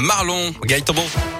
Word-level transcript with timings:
Marlon. 0.00 0.54
Gaëtan 0.60 0.94
Bon. 0.94 1.39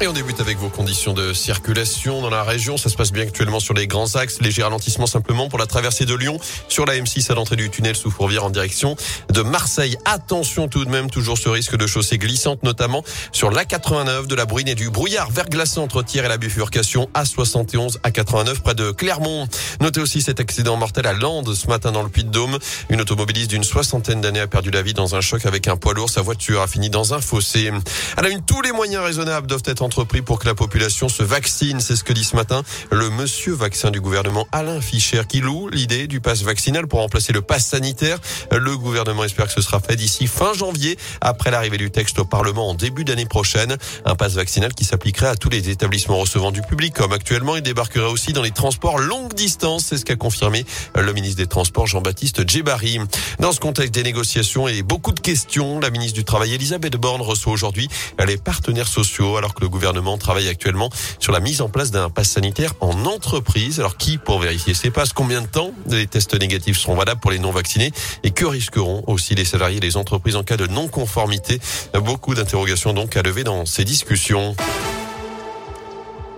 Et 0.00 0.08
on 0.08 0.12
débute 0.12 0.40
avec 0.40 0.58
vos 0.58 0.68
conditions 0.68 1.14
de 1.14 1.32
circulation 1.32 2.20
dans 2.20 2.28
la 2.28 2.42
région. 2.42 2.76
Ça 2.76 2.90
se 2.90 2.96
passe 2.96 3.12
bien 3.12 3.22
actuellement 3.22 3.60
sur 3.60 3.74
les 3.74 3.86
grands 3.86 4.16
axes. 4.16 4.40
Léger 4.40 4.62
ralentissement 4.62 5.06
simplement 5.06 5.48
pour 5.48 5.58
la 5.58 5.66
traversée 5.66 6.04
de 6.04 6.14
Lyon 6.14 6.38
sur 6.68 6.84
la 6.84 6.96
M6 6.96 7.30
à 7.30 7.34
l'entrée 7.34 7.56
du 7.56 7.70
tunnel 7.70 7.94
sous 7.94 8.10
Fourvière 8.10 8.44
en 8.44 8.50
direction 8.50 8.96
de 9.32 9.42
Marseille. 9.42 9.96
Attention 10.04 10.68
tout 10.68 10.84
de 10.84 10.90
même, 10.90 11.10
toujours 11.10 11.38
ce 11.38 11.48
risque 11.48 11.76
de 11.76 11.86
chaussée 11.86 12.18
glissante, 12.18 12.62
notamment 12.64 13.04
sur 13.32 13.50
l'A89 13.50 14.26
de 14.26 14.34
la 14.34 14.46
bruine 14.46 14.68
et 14.68 14.74
du 14.74 14.90
brouillard 14.90 15.30
verglaçant 15.30 15.84
entre 15.84 16.02
Thiers 16.02 16.24
et 16.24 16.28
la 16.28 16.38
bifurcation 16.38 17.08
A71 17.14 17.98
à 18.02 18.10
89 18.10 18.62
près 18.62 18.74
de 18.74 18.90
Clermont. 18.90 19.46
Notez 19.80 20.00
aussi 20.00 20.22
cet 20.22 20.40
accident 20.40 20.76
mortel 20.76 21.06
à 21.06 21.12
Landes 21.12 21.54
ce 21.54 21.68
matin 21.68 21.92
dans 21.92 22.02
le 22.02 22.08
Puy-de-Dôme. 22.08 22.58
Une 22.90 23.00
automobiliste 23.00 23.50
d'une 23.50 23.64
soixantaine 23.64 24.20
d'années 24.20 24.40
a 24.40 24.48
perdu 24.48 24.70
la 24.70 24.82
vie 24.82 24.94
dans 24.94 25.14
un 25.14 25.20
choc 25.20 25.46
avec 25.46 25.68
un 25.68 25.76
poids 25.76 25.94
lourd. 25.94 26.10
Sa 26.10 26.20
voiture 26.20 26.62
a 26.62 26.66
fini 26.66 26.90
dans 26.90 27.14
un 27.14 27.20
fossé. 27.20 27.70
À 28.16 28.22
la 28.22 28.28
une, 28.28 28.44
tous 28.44 28.60
les 28.60 28.72
moyens 28.72 29.04
raisonnables 29.04 29.46
doivent 29.46 29.62
être 29.66 29.83
entrepris 29.84 30.22
pour 30.22 30.38
que 30.38 30.46
la 30.46 30.54
population 30.54 31.08
se 31.08 31.22
vaccine. 31.22 31.80
C'est 31.80 31.96
ce 31.96 32.04
que 32.04 32.12
dit 32.12 32.24
ce 32.24 32.36
matin 32.36 32.62
le 32.90 33.10
monsieur 33.10 33.52
vaccin 33.52 33.90
du 33.90 34.00
gouvernement 34.00 34.46
Alain 34.50 34.80
Fischer 34.80 35.22
qui 35.28 35.40
loue 35.40 35.68
l'idée 35.68 36.06
du 36.06 36.20
pass 36.20 36.42
vaccinal 36.42 36.86
pour 36.86 37.00
remplacer 37.00 37.32
le 37.32 37.42
pass 37.42 37.66
sanitaire. 37.66 38.18
Le 38.50 38.76
gouvernement 38.76 39.24
espère 39.24 39.46
que 39.46 39.52
ce 39.52 39.60
sera 39.60 39.80
fait 39.80 39.96
d'ici 39.96 40.26
fin 40.26 40.54
janvier 40.54 40.98
après 41.20 41.50
l'arrivée 41.50 41.78
du 41.78 41.90
texte 41.90 42.18
au 42.18 42.24
Parlement 42.24 42.70
en 42.70 42.74
début 42.74 43.04
d'année 43.04 43.26
prochaine. 43.26 43.76
Un 44.04 44.14
pass 44.14 44.34
vaccinal 44.34 44.74
qui 44.74 44.84
s'appliquerait 44.84 45.28
à 45.28 45.36
tous 45.36 45.50
les 45.50 45.68
établissements 45.70 46.16
recevant 46.16 46.50
du 46.50 46.62
public 46.62 46.94
comme 46.94 47.12
actuellement. 47.12 47.56
Il 47.56 47.62
débarquerait 47.62 48.10
aussi 48.10 48.32
dans 48.32 48.42
les 48.42 48.50
transports 48.50 48.98
longue 48.98 49.34
distance. 49.34 49.86
C'est 49.88 49.98
ce 49.98 50.04
qu'a 50.04 50.16
confirmé 50.16 50.64
le 50.96 51.12
ministre 51.12 51.36
des 51.36 51.46
Transports 51.46 51.86
Jean-Baptiste 51.86 52.48
Djebari. 52.48 52.98
Dans 53.38 53.52
ce 53.52 53.60
contexte 53.60 53.94
des 53.94 54.02
négociations 54.02 54.68
et 54.68 54.82
beaucoup 54.82 55.12
de 55.12 55.20
questions, 55.20 55.80
la 55.80 55.90
ministre 55.90 56.14
du 56.14 56.24
Travail 56.24 56.54
Elisabeth 56.54 56.96
Borne 56.96 57.20
reçoit 57.20 57.52
aujourd'hui 57.52 57.88
les 58.26 58.36
partenaires 58.36 58.88
sociaux 58.88 59.36
alors 59.36 59.54
que 59.54 59.60
le 59.60 59.68
gouvernement 59.74 60.16
travaille 60.18 60.48
actuellement 60.48 60.88
sur 61.18 61.32
la 61.32 61.40
mise 61.40 61.60
en 61.60 61.68
place 61.68 61.90
d'un 61.90 62.08
pass 62.08 62.30
sanitaire 62.30 62.74
en 62.80 63.04
entreprise. 63.06 63.80
Alors 63.80 63.96
qui 63.96 64.18
pour 64.18 64.38
vérifier 64.38 64.72
ces 64.72 64.90
passes 64.90 65.12
Combien 65.12 65.42
de 65.42 65.46
temps 65.46 65.72
les 65.88 66.06
tests 66.06 66.38
négatifs 66.38 66.78
seront 66.78 66.94
valables 66.94 67.20
pour 67.20 67.32
les 67.32 67.38
non 67.40 67.50
vaccinés 67.50 67.92
Et 68.22 68.30
que 68.30 68.44
risqueront 68.44 69.02
aussi 69.06 69.34
les 69.34 69.44
salariés 69.44 69.78
et 69.78 69.80
les 69.80 69.96
entreprises 69.96 70.36
en 70.36 70.44
cas 70.44 70.56
de 70.56 70.66
non-conformité? 70.66 71.60
Beaucoup 72.04 72.34
d'interrogations 72.34 72.92
donc 72.92 73.16
à 73.16 73.22
lever 73.22 73.42
dans 73.42 73.66
ces 73.66 73.84
discussions. 73.84 74.54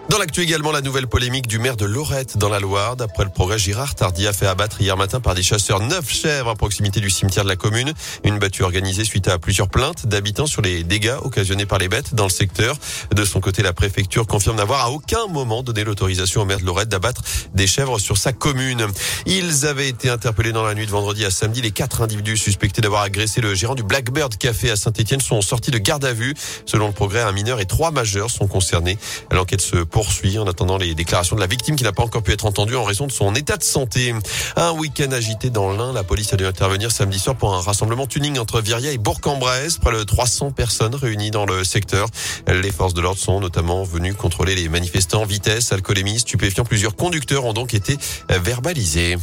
Dans 0.08 0.18
l'actu 0.18 0.40
également, 0.40 0.70
la 0.70 0.82
nouvelle 0.82 1.08
polémique 1.08 1.48
du 1.48 1.58
maire 1.58 1.76
de 1.76 1.84
Lorette 1.84 2.38
dans 2.38 2.48
la 2.48 2.60
Loire. 2.60 2.94
D'après 2.94 3.24
le 3.24 3.30
progrès, 3.30 3.58
Girard 3.58 3.96
Tardy 3.96 4.28
a 4.28 4.32
fait 4.32 4.46
abattre 4.46 4.80
hier 4.80 4.96
matin 4.96 5.18
par 5.20 5.34
des 5.34 5.42
chasseurs 5.42 5.80
neuf 5.80 6.08
chèvres 6.10 6.50
à 6.50 6.54
proximité 6.54 7.00
du 7.00 7.10
cimetière 7.10 7.42
de 7.42 7.48
la 7.48 7.56
commune. 7.56 7.92
Une 8.22 8.38
battue 8.38 8.62
organisée 8.62 9.04
suite 9.04 9.26
à 9.26 9.38
plusieurs 9.38 9.68
plaintes 9.68 10.06
d'habitants 10.06 10.46
sur 10.46 10.62
les 10.62 10.84
dégâts 10.84 11.16
occasionnés 11.22 11.66
par 11.66 11.78
les 11.78 11.88
bêtes 11.88 12.14
dans 12.14 12.24
le 12.24 12.30
secteur. 12.30 12.76
De 13.14 13.24
son 13.24 13.40
côté, 13.40 13.62
la 13.62 13.72
préfecture 13.72 14.28
confirme 14.28 14.56
n'avoir 14.56 14.86
à 14.86 14.90
aucun 14.90 15.26
moment 15.26 15.64
donné 15.64 15.82
l'autorisation 15.82 16.42
au 16.42 16.44
maire 16.44 16.60
de 16.60 16.64
Lorette 16.64 16.88
d'abattre 16.88 17.22
des 17.54 17.66
chèvres 17.66 17.98
sur 17.98 18.16
sa 18.16 18.32
commune. 18.32 18.86
Ils 19.26 19.66
avaient 19.66 19.88
été 19.88 20.08
interpellés 20.08 20.52
dans 20.52 20.64
la 20.64 20.74
nuit 20.74 20.86
de 20.86 20.92
vendredi 20.92 21.24
à 21.24 21.32
samedi. 21.32 21.62
Les 21.62 21.72
quatre 21.72 22.00
individus 22.00 22.36
suspectés 22.36 22.80
d'avoir 22.80 23.02
agressé 23.02 23.40
le 23.40 23.54
gérant 23.54 23.74
du 23.74 23.82
Blackbird 23.82 24.36
Café 24.38 24.70
à 24.70 24.76
Saint-Etienne 24.76 25.20
sont 25.20 25.42
sortis 25.42 25.72
de 25.72 25.78
garde 25.78 26.04
à 26.04 26.12
vue. 26.12 26.34
Selon 26.64 26.86
le 26.86 26.92
progrès, 26.94 27.22
un 27.22 27.32
mineur 27.32 27.60
et 27.60 27.66
trois 27.66 27.90
majeurs 27.90 28.30
sont 28.30 28.46
concernés. 28.46 28.98
L'enquête 29.32 29.60
se 29.60 29.78
poursuit 29.96 30.38
en 30.38 30.46
attendant 30.46 30.76
les 30.76 30.94
déclarations 30.94 31.36
de 31.36 31.40
la 31.40 31.46
victime 31.46 31.74
qui 31.74 31.82
n'a 31.82 31.90
pas 31.90 32.02
encore 32.02 32.22
pu 32.22 32.30
être 32.30 32.44
entendue 32.44 32.76
en 32.76 32.84
raison 32.84 33.06
de 33.06 33.12
son 33.12 33.34
état 33.34 33.56
de 33.56 33.62
santé. 33.62 34.14
Un 34.54 34.72
week-end 34.72 35.10
agité 35.10 35.48
dans 35.48 35.72
l'Ain, 35.72 35.94
la 35.94 36.04
police 36.04 36.34
a 36.34 36.36
dû 36.36 36.44
intervenir 36.44 36.92
samedi 36.92 37.18
soir 37.18 37.34
pour 37.34 37.54
un 37.54 37.62
rassemblement 37.62 38.06
tuning 38.06 38.38
entre 38.38 38.60
Viria 38.60 38.92
et 38.92 38.98
Bourg-en-Bresse. 38.98 39.78
Près 39.78 39.96
de 39.96 40.02
300 40.02 40.50
personnes 40.50 40.94
réunies 40.94 41.30
dans 41.30 41.46
le 41.46 41.64
secteur. 41.64 42.08
Les 42.46 42.72
forces 42.72 42.92
de 42.92 43.00
l'ordre 43.00 43.18
sont 43.18 43.40
notamment 43.40 43.84
venues 43.84 44.12
contrôler 44.12 44.54
les 44.54 44.68
manifestants. 44.68 45.24
Vitesse, 45.24 45.72
alcoolémie, 45.72 46.18
stupéfiants. 46.18 46.66
Plusieurs 46.66 46.94
conducteurs 46.94 47.46
ont 47.46 47.54
donc 47.54 47.72
été 47.72 47.96
verbalisés. 48.28 49.16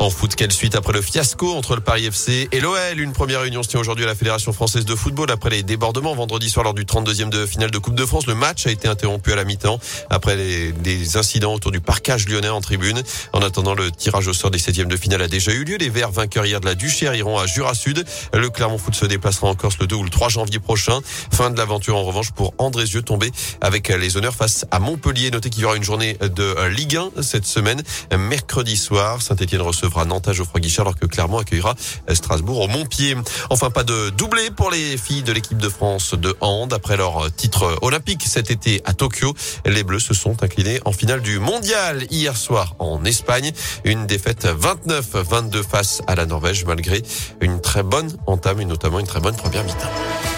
En 0.00 0.10
foot, 0.10 0.34
quelle 0.34 0.52
suite 0.52 0.74
après 0.74 0.92
le 0.92 1.00
fiasco 1.00 1.54
entre 1.54 1.76
le 1.76 1.80
Paris 1.80 2.04
FC 2.06 2.48
et 2.52 2.60
l'OL 2.60 2.98
Une 2.98 3.12
première 3.12 3.40
réunion 3.40 3.62
se 3.62 3.68
tient 3.68 3.80
aujourd'hui 3.80 4.04
à 4.04 4.08
la 4.08 4.14
Fédération 4.14 4.52
française 4.52 4.84
de 4.84 4.94
football 4.94 5.30
après 5.30 5.50
les 5.50 5.62
débordements 5.62 6.14
vendredi 6.14 6.50
soir 6.50 6.64
lors 6.64 6.74
du 6.74 6.84
32e 6.84 7.30
de 7.30 7.46
finale 7.46 7.70
de 7.70 7.78
Coupe 7.78 7.94
de 7.94 8.04
France. 8.04 8.26
Le 8.26 8.34
match 8.34 8.66
a 8.66 8.70
été 8.70 8.86
interrompu 8.86 9.32
à 9.32 9.36
la 9.36 9.44
mi-temps 9.44 9.78
après 10.10 10.36
les, 10.36 10.72
des 10.72 11.16
incidents 11.16 11.54
autour 11.54 11.70
du 11.70 11.80
parcage 11.80 12.28
lyonnais 12.28 12.50
en 12.50 12.60
tribune. 12.60 13.02
En 13.32 13.40
attendant, 13.40 13.74
le 13.74 13.90
tirage 13.90 14.26
au 14.26 14.34
sort 14.34 14.50
des 14.50 14.58
7e 14.58 14.88
de 14.88 14.96
finale 14.96 15.22
a 15.22 15.28
déjà 15.28 15.52
eu 15.52 15.64
lieu. 15.64 15.76
Les 15.76 15.88
Verts 15.88 16.10
vainqueurs 16.10 16.44
hier 16.44 16.60
de 16.60 16.66
la 16.66 16.74
Duchère 16.74 17.14
iront 17.14 17.38
à 17.38 17.46
Jura 17.46 17.74
Sud. 17.74 18.04
Le 18.34 18.50
Clermont 18.50 18.78
Foot 18.78 18.94
se 18.94 19.06
déplacera 19.06 19.46
en 19.46 19.54
Corse 19.54 19.78
le 19.78 19.86
2 19.86 19.96
ou 19.96 20.02
le 20.02 20.10
3 20.10 20.28
janvier 20.28 20.58
prochain. 20.58 20.98
Fin 21.32 21.50
de 21.50 21.56
l'aventure 21.56 21.96
en 21.96 22.02
revanche 22.02 22.32
pour 22.32 22.52
Andrézieux 22.58 23.02
tombé 23.02 23.30
avec 23.62 23.88
les 23.88 24.16
honneurs 24.18 24.34
face 24.34 24.66
à 24.70 24.80
Montpellier. 24.80 25.30
Notez 25.30 25.48
qu'il 25.48 25.62
y 25.62 25.64
aura 25.64 25.76
une 25.76 25.84
journée 25.84 26.18
de 26.20 26.68
Ligue 26.68 26.96
1 26.96 27.22
cette 27.22 27.46
semaine. 27.46 27.82
Mercredi 28.16 28.76
soir, 28.76 29.22
Saint-Etienne 29.22 29.62
recevra 29.62 29.83
recevra 29.84 30.04
Nantes 30.06 30.28
à 30.28 30.32
Geoffroy 30.32 30.60
Guichard 30.60 30.86
alors 30.86 30.98
que 30.98 31.06
Clermont 31.06 31.38
accueillera 31.38 31.74
Strasbourg 32.12 32.60
au 32.60 32.68
Montpied. 32.68 33.16
Enfin, 33.50 33.70
pas 33.70 33.84
de 33.84 34.10
doublé 34.10 34.50
pour 34.50 34.70
les 34.70 34.96
filles 34.96 35.22
de 35.22 35.32
l'équipe 35.32 35.58
de 35.58 35.68
France 35.68 36.14
de 36.14 36.34
hand. 36.40 36.72
Après 36.72 36.96
leur 36.96 37.30
titre 37.34 37.78
olympique 37.82 38.22
cet 38.26 38.50
été 38.50 38.80
à 38.84 38.94
Tokyo, 38.94 39.34
les 39.66 39.84
Bleus 39.84 40.00
se 40.00 40.14
sont 40.14 40.42
inclinés 40.42 40.80
en 40.84 40.92
finale 40.92 41.20
du 41.20 41.38
mondial 41.38 42.06
hier 42.10 42.36
soir 42.36 42.74
en 42.78 43.04
Espagne. 43.04 43.52
Une 43.84 44.06
défaite 44.06 44.46
29-22 44.46 45.62
face 45.62 46.02
à 46.06 46.14
la 46.14 46.26
Norvège 46.26 46.64
malgré 46.64 47.02
une 47.40 47.60
très 47.60 47.82
bonne 47.82 48.16
entame 48.26 48.60
et 48.60 48.64
notamment 48.64 49.00
une 49.00 49.06
très 49.06 49.20
bonne 49.20 49.36
première 49.36 49.64
mi-temps. 49.64 50.33